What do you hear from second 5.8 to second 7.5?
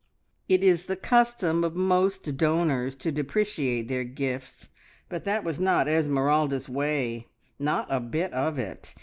Esmeralda's way.